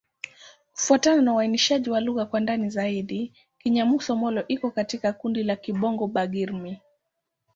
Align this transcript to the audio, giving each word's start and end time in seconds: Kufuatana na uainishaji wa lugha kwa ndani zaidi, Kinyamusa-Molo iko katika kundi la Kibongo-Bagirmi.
Kufuatana 0.73 1.21
na 1.21 1.33
uainishaji 1.33 1.89
wa 1.89 1.99
lugha 2.01 2.25
kwa 2.25 2.39
ndani 2.39 2.69
zaidi, 2.69 3.33
Kinyamusa-Molo 3.57 4.45
iko 4.47 4.71
katika 4.71 5.13
kundi 5.13 5.43
la 5.43 5.55
Kibongo-Bagirmi. 5.55 6.77